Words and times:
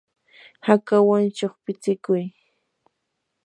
hakawan 0.67 1.25
shuqpitsikuy. 1.37 2.25